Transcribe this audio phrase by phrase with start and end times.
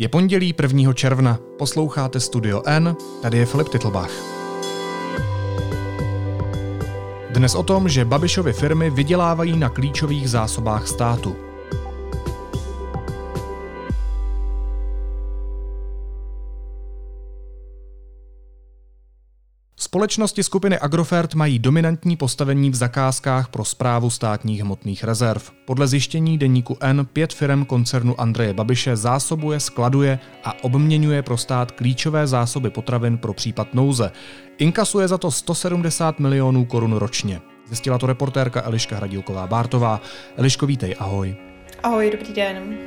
[0.00, 0.92] Je pondělí 1.
[0.92, 4.10] června, posloucháte Studio N, tady je Filip Titlbach.
[7.30, 11.47] Dnes o tom, že Babišovy firmy vydělávají na klíčových zásobách státu.
[19.98, 25.42] Společnosti skupiny Agrofert mají dominantní postavení v zakázkách pro zprávu státních hmotných rezerv.
[25.64, 31.72] Podle zjištění deníku N pět firm koncernu Andreje Babiše zásobuje, skladuje a obměňuje pro stát
[31.72, 34.10] klíčové zásoby potravin pro případ nouze.
[34.58, 37.40] Inkasuje za to 170 milionů korun ročně.
[37.66, 40.00] Zjistila to reportérka Eliška Hradílková-Bártová.
[40.36, 41.36] Eliško, vítej, ahoj.
[41.82, 42.78] Ahoj, dobrý den.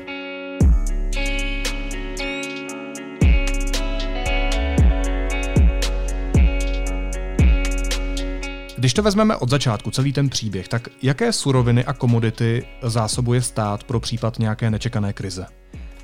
[8.82, 13.84] Když to vezmeme od začátku, celý ten příběh, tak jaké suroviny a komodity zásobuje stát
[13.84, 15.46] pro případ nějaké nečekané krize?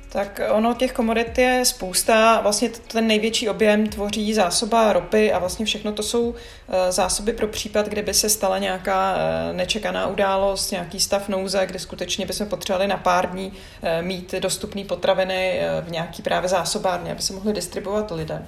[0.08, 2.40] Tak ono těch komodit je spousta.
[2.40, 6.34] Vlastně ten největší objem tvoří zásoba ropy a vlastně všechno to jsou
[6.68, 11.78] eh, zásoby pro případ, kdyby se stala nějaká eh, nečekaná událost, nějaký stav nouze, kdy
[11.78, 13.52] skutečně bychom potřebovali na pár dní
[13.82, 18.46] eh, mít dostupné potraviny v nějaký právě zásobárně, aby se mohly distribuovat lidem.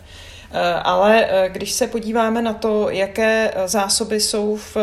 [0.52, 4.76] Eh, ale eh, když se podíváme na to, jaké eh, zásoby jsou v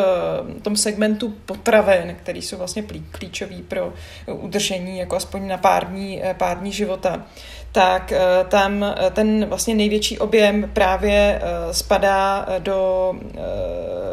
[0.62, 3.94] tom segmentu potravin, které jsou vlastně klíčový pro
[4.34, 7.26] udržení jako aspoň na pár dní, pár dní života,
[7.72, 8.14] tak
[8.50, 13.14] tam ten vlastně největší objem právě spadá do,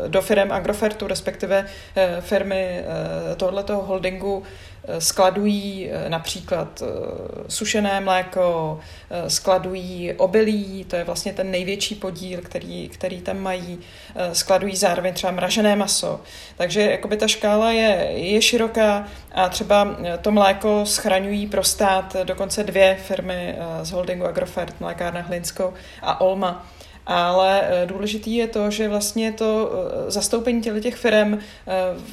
[0.09, 1.67] do firm Agrofertu, respektive
[2.21, 2.85] firmy
[3.37, 4.43] tohoto holdingu
[4.99, 6.87] skladují eh, například eh,
[7.49, 13.79] sušené mléko, eh, skladují obilí, to je vlastně ten největší podíl, který, který tam mají,
[14.33, 16.21] skladují zároveň třeba mražené maso.
[16.57, 22.65] Takže jakoby ta škála je, je široká a třeba to mléko schraňují pro stát dokonce
[22.65, 26.67] dvě firmy z holdingu Agrofert, mlékárna Hlinsko a Olma
[27.07, 31.41] ale eh, důležitý je to, že vlastně to eh, zastoupení těle těch firm eh,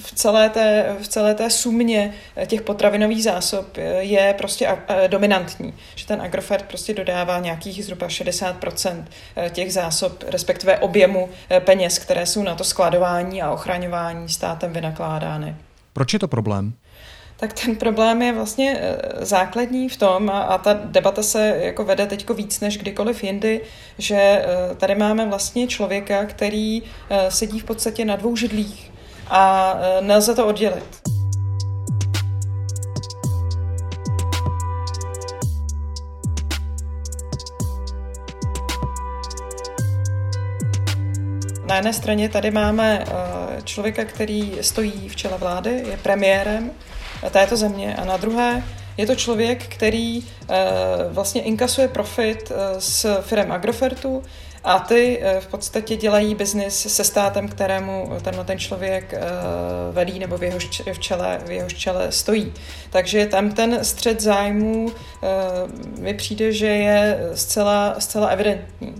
[0.01, 2.13] v celé té, v celé té sumě
[2.47, 4.77] těch potravinových zásob je prostě
[5.07, 5.73] dominantní.
[5.95, 9.03] Že ten Agrofert prostě dodává nějakých zhruba 60%
[9.49, 11.29] těch zásob, respektive objemu
[11.59, 15.55] peněz, které jsou na to skladování a ochraňování státem vynakládány.
[15.93, 16.73] Proč je to problém?
[17.41, 21.83] Tak ten problém je vlastně eh, základní v tom, a, a ta debata se jako
[21.83, 23.61] vede teď víc než kdykoliv jindy,
[23.97, 28.91] že eh, tady máme vlastně člověka, který eh, sedí v podstatě na dvou židlích
[29.27, 31.01] a nelze to oddělit.
[41.65, 43.05] Na jedné straně tady máme
[43.63, 46.71] člověka, který stojí v čele vlády, je premiérem,
[47.29, 48.63] této země a na druhé
[48.97, 50.55] je to člověk, který eh,
[51.09, 54.23] vlastně inkasuje profit eh, z firm Agrofertu
[54.63, 59.13] a ty eh, v podstatě dělají biznis se státem, kterému tenhle ten člověk
[59.91, 60.59] velí nebo v jeho,
[60.93, 62.53] v, čele, v jeho čele stojí.
[62.89, 64.91] Takže tam ten střed zájmů
[65.99, 68.95] mi přijde, že je zcela, zcela evidentní.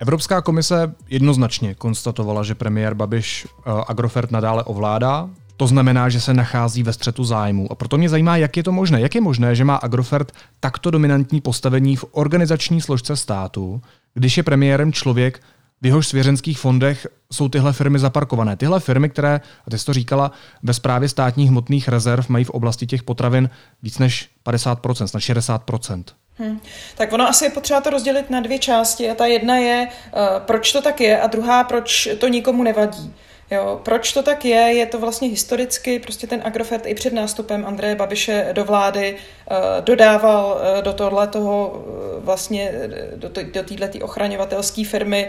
[0.00, 3.46] Evropská komise jednoznačně konstatovala, že premiér Babiš
[3.86, 7.72] Agrofert nadále ovládá, to znamená, že se nachází ve střetu zájmu.
[7.72, 9.00] A proto mě zajímá, jak je to možné.
[9.00, 13.80] Jak je možné, že má Agrofert takto dominantní postavení v organizační složce státu,
[14.14, 15.40] když je premiérem člověk,
[15.82, 18.56] v jehož svěřenských fondech jsou tyhle firmy zaparkované.
[18.56, 22.50] Tyhle firmy, které, a ty jsi to říkala, ve správě státních hmotných rezerv mají v
[22.50, 23.50] oblasti těch potravin
[23.82, 26.04] víc než 50%, snad 60%.
[26.38, 26.60] Hmm.
[26.96, 30.20] Tak ono asi je potřeba to rozdělit na dvě části a ta jedna je, uh,
[30.38, 33.14] proč to tak je a druhá, proč to nikomu nevadí.
[33.50, 34.56] Jo, proč to tak je?
[34.56, 39.16] Je to vlastně historicky, prostě ten Agrofert i před nástupem Andreje Babiše do vlády
[39.50, 42.72] uh, dodával uh, do tohle toho uh, vlastně
[43.16, 45.28] do, to, do této ochraňovatelské firmy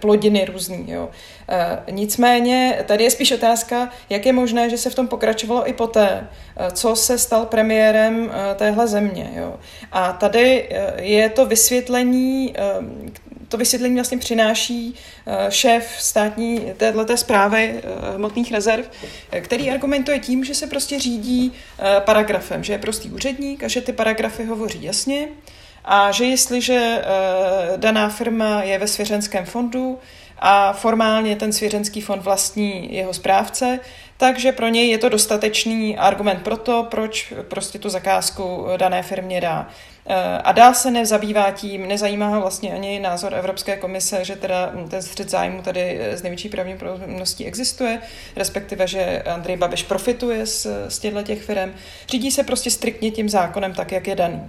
[0.00, 0.84] plodiny různý.
[0.88, 1.08] Jo.
[1.90, 6.28] Nicméně tady je spíš otázka, jak je možné, že se v tom pokračovalo i poté,
[6.72, 9.30] co se stal premiérem téhle země.
[9.36, 9.54] Jo.
[9.92, 12.54] A tady je to vysvětlení,
[13.48, 14.94] to vysvětlení vlastně přináší
[15.26, 18.84] eh, šéf státní této zprávy eh, hmotných rezerv,
[19.30, 21.52] eh, který argumentuje tím, že se prostě řídí
[22.00, 25.28] paragrafem, že je prostý úředník a že ty paragrafy hovoří jasně
[25.84, 27.04] a že jestliže
[27.76, 29.98] daná firma je ve svěřenském fondu
[30.38, 33.80] a formálně ten svěřenský fond vlastní jeho správce,
[34.16, 39.40] takže pro něj je to dostatečný argument pro to, proč prostě tu zakázku dané firmě
[39.40, 39.68] dá.
[40.08, 44.72] Eh, a dál se nezabývá tím, nezajímá ho vlastně ani názor Evropské komise, že teda
[44.90, 48.00] ten střed zájmu tady z největší pravděpodobností existuje,
[48.36, 51.74] respektive, že Andrej Babiš profituje z, z těchto těch firm.
[52.08, 54.42] Řídí se prostě striktně tím zákonem tak, jak je daný.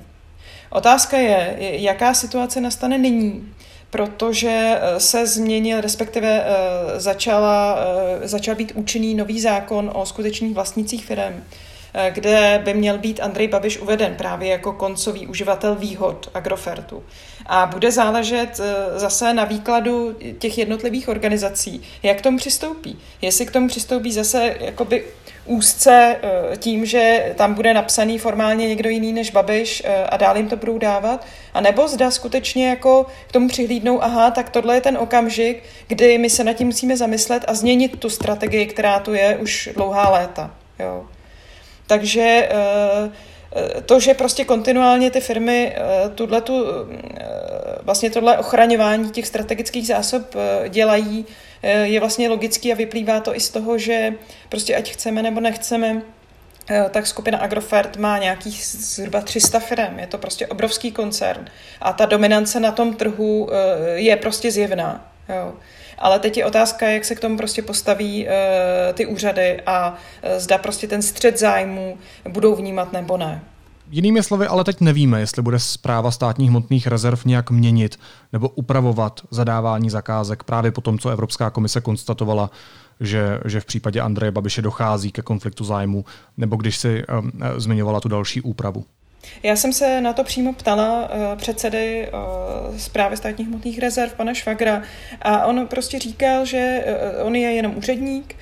[0.70, 3.54] Otázka je, jaká situace nastane nyní,
[3.90, 6.46] protože se změnil, respektive
[6.98, 7.80] začala,
[8.24, 11.67] začal být účinný nový zákon o skutečných vlastnících firm, Eh,
[12.10, 17.04] kde by měl být Andrej Babiš uveden právě jako koncový uživatel výhod Agrofertu.
[17.46, 23.00] A bude záležet eh, zase na výkladu těch jednotlivých organizací, jak k tomu přistoupí.
[23.22, 25.04] Jestli k tomu přistoupí zase jakoby
[25.46, 30.50] úzce eh, tím, že tam bude napsaný formálně někdo jiný než Babiš a dál jim
[30.50, 34.82] to budou dávat, a nebo zda skutečně jako k tomu přihlídnou, aha, tak tohle je
[34.82, 39.14] ten okamžik, kdy my se nad tím musíme zamyslet a změnit tu strategii, která tu
[39.14, 40.52] je už dlouhá léta.
[40.80, 41.06] Jo.
[41.88, 43.12] Takže eh,
[43.56, 46.66] eh, to, že prostě kontinuálně ty firmy eh, tuhle tu,
[47.82, 50.36] vlastně tohle ochraňování těch strategických zásob
[50.68, 51.26] dělají,
[51.84, 54.14] je vlastně logický a vyplývá to i z toho, že
[54.50, 56.02] prostě ať chceme nebo nechceme,
[56.90, 60.00] tak skupina Agrofert má nějakých zhruba 300 firm.
[60.00, 61.48] Je to prostě obrovský koncern.
[61.82, 63.50] A ta dominance na tom trhu
[63.96, 65.12] je prostě zjevná.
[65.30, 65.54] Jo.
[66.00, 68.32] Ale teď je otázka, jak se k tomu prostě postaví uh,
[68.94, 71.98] ty úřady a uh, zda prostě ten střed zájmu
[72.30, 73.42] budou vnímat nebo ne.
[73.92, 78.00] Jinými slovy, ale teď nevíme, jestli bude zpráva státních hmotných rezerv nějak měnit
[78.34, 82.50] nebo upravovat zadávání zakázek právě po tom, co Evropská komise konstatovala,
[83.00, 86.06] že, že v případě Andreje Babiše dochází ke konfliktu zájmu,
[86.38, 88.86] nebo když si um, zmiňovala tu další úpravu.
[89.44, 92.10] Já jsem se na to přímo ptala uh, předsedy
[92.70, 94.84] uh, zprávy státních hmotných rezerv, pana Švagra,
[95.22, 96.86] a on prostě říkal, že
[97.22, 98.36] uh, on je jenom úředník,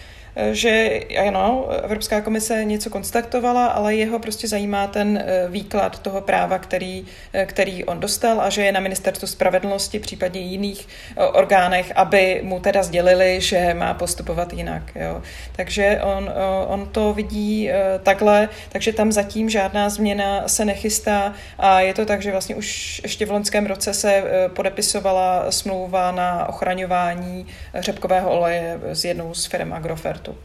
[0.52, 6.60] že ano, Evropská komise něco konstatovala, ale jeho prostě zajímá ten eh, výklad toho práva,
[6.60, 11.92] který, eh, který on dostal a že je na ministerstvu spravedlnosti, případně jiných eh, orgánech,
[11.96, 14.92] aby mu teda sdělili, že má postupovat jinak.
[14.96, 15.22] Jo.
[15.56, 16.32] Takže on,
[16.68, 17.70] on to vidí
[18.04, 23.00] takhle, takže tam zatím žádná změna se nechystá a je to tak, že vlastně už
[23.04, 29.74] ještě v loňském roce se podepisovala smlouva na ochraňování řepkového oleje s jednou z firm
[29.74, 30.38] Agrofert státu.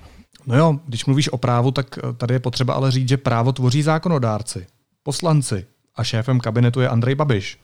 [0.46, 3.52] No jo, když mluvíš o právu, tak eh, tady je potřeba ale říct, že právo
[3.52, 4.66] tvoří zákonodárci,
[5.02, 5.66] poslanci
[5.96, 7.58] a šéfem kabinetu je Andrej Babiš.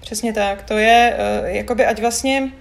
[0.00, 2.52] Přesně tak, to je, eh, jakoby ať vlastně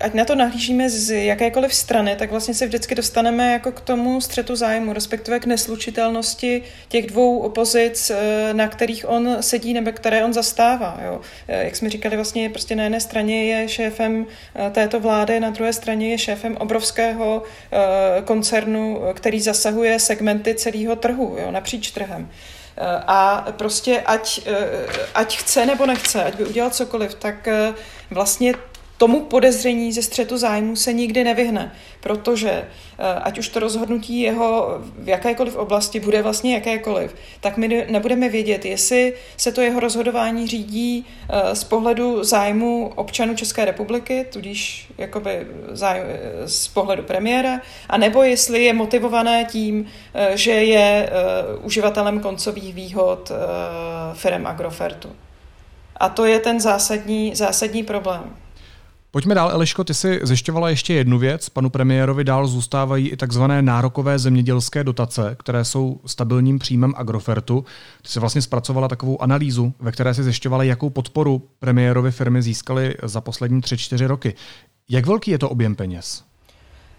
[0.00, 4.20] ať na to nahlížíme z jakékoliv strany, tak vlastně se vždycky dostaneme jako k tomu
[4.20, 10.24] střetu zájmu, respektive k neslučitelnosti těch dvou opozic, eh, na kterých on sedí nebo které
[10.24, 11.00] on zastává.
[11.04, 11.20] Jo.
[11.48, 14.26] Eh, jak jsme říkali, vlastně prostě na jedné straně je šéfem
[14.72, 17.42] této vlády, na druhé straně je šéfem obrovského
[18.24, 22.30] koncernu, který zasahuje segmenty celého trhu, jo, napříč trhem.
[23.06, 24.40] A prostě ať,
[25.14, 27.48] ať chce nebo nechce, ať by udělal cokoliv, tak
[28.10, 28.54] vlastně
[28.96, 34.78] tomu podezření ze střetu zájmu se nikdy nevyhne, protože eh, ať už to rozhodnutí jeho
[34.98, 40.46] v jakékoliv oblasti bude vlastně jakékoliv, tak my nebudeme vědět, jestli se to jeho rozhodování
[40.46, 47.60] řídí eh, z pohledu zájmu občanů České republiky, tudíž jakoby zájmu, eh, z pohledu premiéra,
[47.88, 49.86] a nebo jestli je motivované tím,
[50.34, 51.10] že je
[51.62, 53.32] uživatelem koncových výhod
[54.14, 55.12] firm Agrofertu.
[55.96, 58.43] A to je ten zásadní, zásadní problém.
[59.14, 61.48] Pojďme dál, Eliško, ty si zjišťovala ještě jednu věc.
[61.48, 67.64] Panu premiérovi dál zůstávají i takzvané nárokové zemědělské dotace, které jsou stabilním příjmem Agrofertu.
[68.02, 72.94] Ty si vlastně zpracovala takovou analýzu, ve které si zjišťovala, jakou podporu premiérovi firmy získaly
[73.02, 74.34] za poslední 3-4 roky.
[74.88, 76.24] Jak velký je to objem peněz?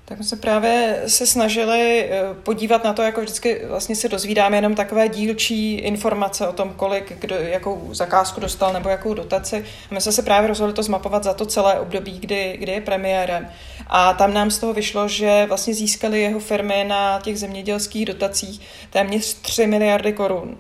[0.08, 4.58] Tak jsme se právě se snažili eh, podívat na to, jako vždycky vlastně se dozvídáme
[4.58, 9.66] jenom takové dílčí informace o tom, kolik, kdo, jakou zakázku dostal nebo jakou dotaci.
[9.92, 12.82] A my jsme se právě rozhodli to zmapovat za to celé období, kdy, kdy je
[12.82, 13.50] premiérem.
[13.88, 18.62] A tam nám z toho vyšlo, že vlastně získali jeho firmy na těch zemědělských dotacích
[18.90, 20.58] téměř 3 miliardy korun.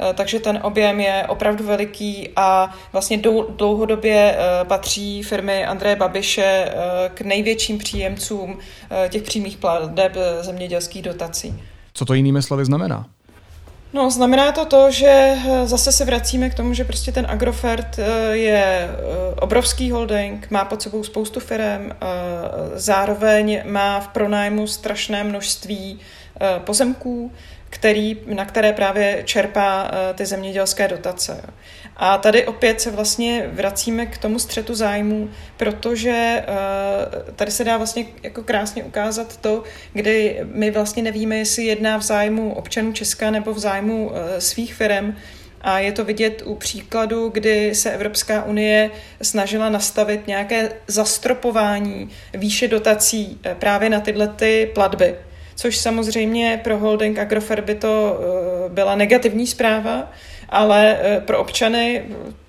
[0.00, 3.18] Eh, takže ten objem je opravdu veliký a vlastně
[3.56, 6.74] dlouhodobě eh, patří firmy Andreje Babiše eh,
[7.14, 8.58] k největším příjemcům
[9.08, 11.62] těch přímých plateb zemědělských dotací.
[11.94, 13.06] Co to jinými slovy znamená?
[13.92, 17.98] No, znamená to to, že zase se vracíme k tomu, že prostě ten Agrofert
[18.32, 18.88] je
[19.40, 21.90] obrovský holding, má pod sebou spoustu firm,
[22.74, 26.00] zároveň má v pronájmu strašné množství
[26.64, 27.32] pozemků,
[27.70, 31.44] který, na které právě čerpá eh, ty zemědělské dotace.
[31.96, 37.76] A tady opět se vlastně vracíme k tomu střetu zájmu, protože eh, tady se dá
[37.76, 43.30] vlastně jako krásně ukázat to, kdy my vlastně nevíme, jestli jedná v zájmu občanů Česka
[43.30, 45.16] nebo v zájmu eh, svých firm,
[45.60, 48.90] a je to vidět u příkladu, kdy se Evropská unie
[49.22, 55.14] snažila nastavit nějaké zastropování výše dotací právě na tyhle ty platby
[55.56, 58.20] což samozřejmě pro holding Agrofert by to
[58.68, 60.12] byla negativní zpráva,
[60.48, 62.04] ale pro občany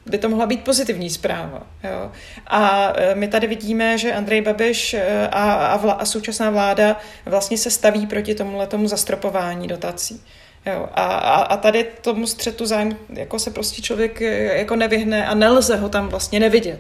[0.06, 1.64] by to mohla být pozitivní zpráva.
[1.84, 2.12] Jo.
[2.48, 4.96] A my tady vidíme, že Andrej Babiš
[5.32, 10.22] a, a, vla, a současná vláda vlastně se staví proti tomu tomu zastropování dotací.
[10.66, 14.22] Jo, a, a, a tady tomu střetu zájmu jako se prostě člověk
[14.54, 16.80] jako nevyhne a nelze ho tam vlastně nevidět.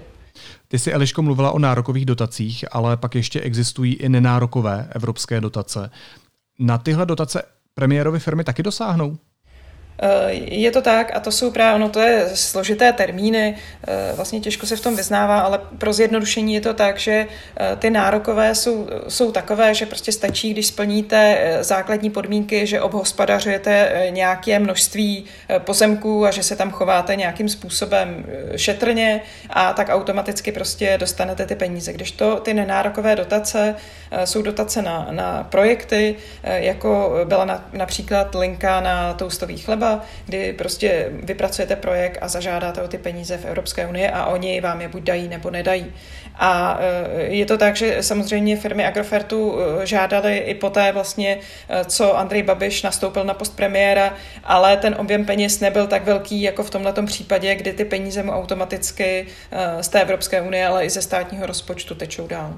[0.67, 5.91] Ty jsi, Eliško, mluvila o nárokových dotacích, ale pak ještě existují i nenárokové evropské dotace.
[6.59, 7.43] Na tyhle dotace
[7.73, 9.17] premiérovy firmy taky dosáhnou?
[10.01, 13.55] Eh, je to tak a to jsou právě, ono to je složité termíny,
[13.87, 17.27] eh, vlastně těžko se v tom vyznává, ale pro zjednodušení je to tak, že
[17.59, 24.07] eh, ty nárokové jsou, jsou takové, že prostě stačí, když splníte základní podmínky, že obhospodařujete
[24.09, 25.25] nějaké množství
[25.57, 28.25] pozemků a že se tam chováte nějakým způsobem
[28.55, 31.93] šetrně a tak automaticky prostě dostanete ty peníze.
[31.93, 33.75] Když to ty nenárokové dotace
[34.25, 40.53] jsou dotace na, na projekty, jako byla na, například linka na toustový chleba, třeba, kdy
[40.53, 44.87] prostě vypracujete projekt a zažádáte o ty peníze v Evropské unii a oni vám je
[44.87, 45.93] buď dají nebo nedají.
[46.35, 51.39] A e, je to tak, že samozřejmě firmy Agrofertu e, žádali i poté vlastně,
[51.69, 54.13] e, co Andrej Babiš nastoupil na post premiéra,
[54.43, 58.31] ale ten objem peněz nebyl tak velký jako v tomto případě, kdy ty peníze mu
[58.31, 59.27] automaticky
[59.81, 62.57] z té Evropské unie, ale i ze státního rozpočtu tečou dál.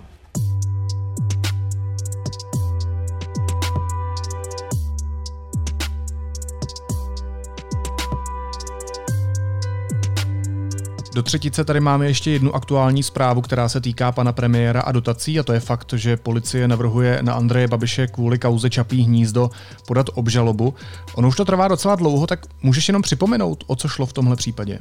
[11.19, 15.39] Do třetice tady máme ještě jednu aktuální zprávu, která se týká pana premiéra a dotací
[15.39, 19.49] a to je fakt, že policie navrhuje na Andreje Babiše kvůli kauze Čapí hnízdo
[19.88, 20.73] podat obžalobu.
[21.15, 24.35] Ono už to trvá docela dlouho, tak můžeš jenom připomenout, o co šlo v tomhle
[24.35, 24.79] případě?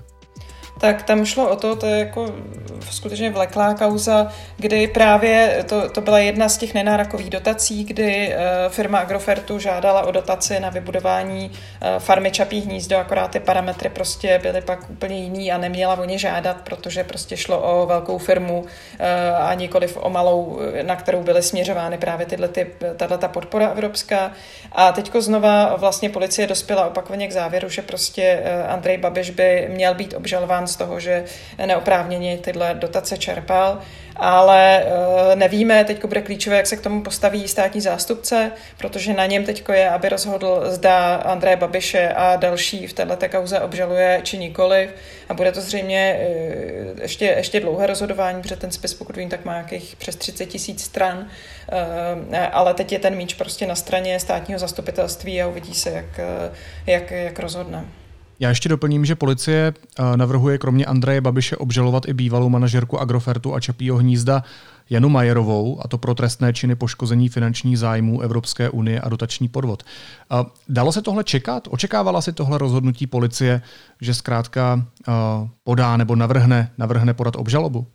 [0.80, 2.26] Tak tam šlo o to, to je jako
[2.90, 8.73] skutečně vleklá kauza, kdy právě to, to byla jedna z těch nenárokových dotací, kdy uh,
[8.73, 14.38] firma Agrofertu žádala o dotaci na vybudování uh, farmy Čapí hnízdo, akorát ty parametry prostě
[14.42, 18.61] byly pak úplně jiný a neměla o ně žádat, protože prostě šlo o velkou firmu
[18.61, 18.66] uh,
[19.38, 22.66] a nikoliv o malou, na kterou byly směřovány právě tyhle ty,
[22.97, 24.32] tato podpora evropská.
[24.73, 29.94] A teďko znova vlastně policie dospěla opakovaně k závěru, že prostě Andrej Babiš by měl
[29.94, 31.25] být obžalován z toho, že
[31.67, 33.79] neoprávněně tyhle dotace čerpal,
[34.19, 39.27] ale eh, nevíme, teď bude klíčové, jak se k tomu postaví státní zástupce, protože na
[39.27, 44.39] něm teď je, aby rozhodl, zda Andreje Babiše a další v této kauze obžaluje či
[44.39, 44.91] nikoliv.
[45.29, 49.45] A bude to zřejmě eh, ještě, ještě dlouhé rozhodování, protože ten spis, pokud vím, tak
[49.45, 51.27] má nějakých přes 30 tisíc stran,
[52.33, 56.21] eh, ale teď je ten míč prostě na straně státního zastupitelství a uvidí se, jak,
[56.87, 57.85] jak, jak rozhodne.
[58.40, 63.54] Já ještě doplním, že policie eh, navrhuje kromě Andreje Babiše obžalovat i bývalou manažerku Agrofertu
[63.54, 64.42] a Čapího hnízda
[64.90, 69.83] Janu Majerovou, a to pro trestné činy poškození finančních zájmů Evropské unie a dotační podvod.
[70.68, 71.68] Dalo se tohle čekat?
[71.71, 73.62] Očekávala si tohle rozhodnutí policie,
[74.00, 75.12] že zkrátka eh,
[75.64, 77.87] podá nebo navrhne, navrhne podat obžalobu?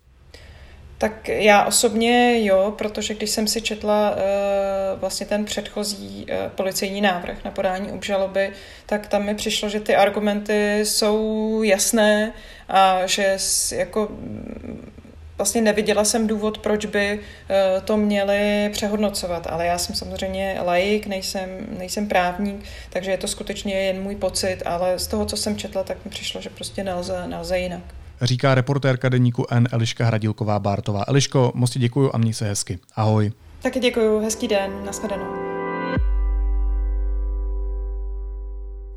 [1.03, 7.01] Tak já osobně jo, protože když jsem si četla uh, vlastně ten předchozí uh, policejní
[7.01, 8.51] návrh na podání obžaloby,
[8.85, 12.33] tak tam mi přišlo, že ty argumenty jsou jasné
[12.69, 13.37] a že
[13.75, 14.09] jako
[15.37, 21.07] vlastně neviděla jsem důvod, proč by uh, to měli přehodnocovat, ale já jsem samozřejmě laik,
[21.07, 25.57] nejsem, nejsem právník, takže je to skutečně jen můj pocit, ale z toho, co jsem
[25.57, 27.83] četla, tak mi přišlo, že prostě nelze, nelze jinak
[28.25, 31.03] říká reportérka deníku N Eliška Hradilková Bártová.
[31.07, 32.79] Eliško, moc ti děkuju a měj se hezky.
[32.95, 33.31] Ahoj.
[33.61, 35.53] Taky děkuju, hezký den, nashledanou.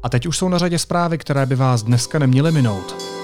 [0.02, 3.16] A teď už jsou na řadě zprávy, které by vás dneska neměly minout.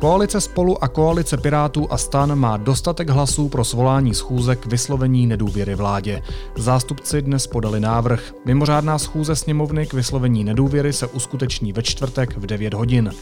[0.00, 5.26] Koalice Spolu a koalice Pirátů a Stan má dostatek hlasů pro svolání schůze k vyslovení
[5.26, 6.22] nedůvěry vládě.
[6.56, 8.32] Zástupci dnes podali návrh.
[8.44, 13.12] Mimořádná schůze sněmovny k vyslovení nedůvěry se uskuteční ve čtvrtek v 9 hodin.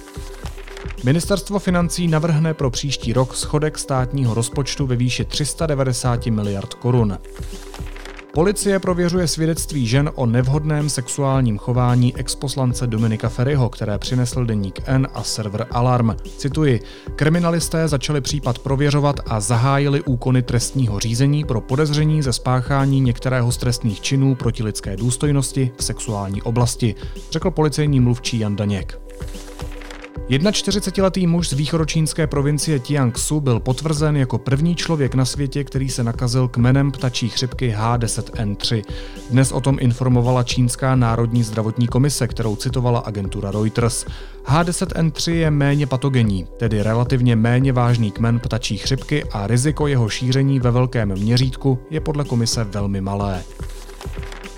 [1.04, 7.18] Ministerstvo financí navrhne pro příští rok schodek státního rozpočtu ve výši 390 miliard korun.
[8.34, 15.08] Policie prověřuje svědectví žen o nevhodném sexuálním chování exposlance Dominika Ferryho, které přinesl deník N
[15.14, 16.16] a server Alarm.
[16.36, 16.80] Cituji,
[17.16, 23.56] kriminalisté začali případ prověřovat a zahájili úkony trestního řízení pro podezření ze spáchání některého z
[23.56, 26.94] trestných činů proti lidské důstojnosti v sexuální oblasti,
[27.30, 29.07] řekl policejní mluvčí Jan Daněk.
[30.28, 36.04] 41-letý muž z východočínské provincie Jiangsu byl potvrzen jako první člověk na světě, který se
[36.04, 38.82] nakazil kmenem ptačí chřipky H10N3.
[39.30, 44.06] Dnes o tom informovala Čínská národní zdravotní komise, kterou citovala agentura Reuters.
[44.46, 50.60] H10N3 je méně patogenní, tedy relativně méně vážný kmen ptačí chřipky a riziko jeho šíření
[50.60, 53.42] ve velkém měřítku je podle komise velmi malé.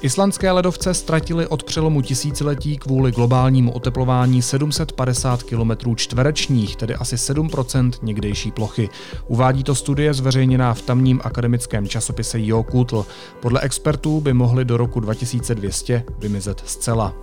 [0.02, 7.92] Islandské ledovce ztratili od přelomu tisíciletí kvůli globálnímu oteplování 750 km čtverečních, tedy asi 7%
[8.02, 8.88] někdejší plochy.
[9.26, 13.06] Uvádí to studie zveřejněná v tamním akademickém časopise Jokutl.
[13.40, 17.14] Podle expertů by mohly do roku 2200 vymizet zcela.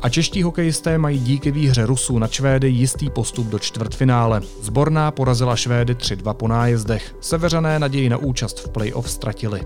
[0.00, 4.40] A čeští hokejisté mají díky výhře Rusů na Švédy jistý postup do čtvrtfinále.
[4.62, 7.16] Zborná porazila Švédy 3-2 po nájezdech.
[7.20, 9.60] Seveřané naději na účast v playoff ztratili.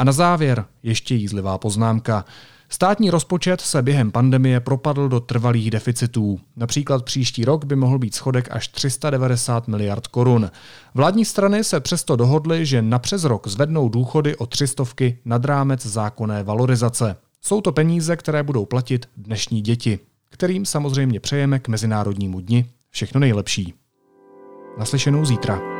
[0.00, 2.24] A na závěr ještě jízlivá poznámka.
[2.68, 6.40] Státní rozpočet se během pandemie propadl do trvalých deficitů.
[6.56, 10.50] Například příští rok by mohl být schodek až 390 miliard korun.
[10.94, 15.86] Vládní strany se přesto dohodly, že na přes rok zvednou důchody o třistovky nad rámec
[15.86, 17.16] zákonné valorizace.
[17.42, 19.98] Jsou to peníze, které budou platit dnešní děti,
[20.30, 23.74] kterým samozřejmě přejeme k Mezinárodnímu dni všechno nejlepší.
[24.78, 25.79] Naslyšenou zítra.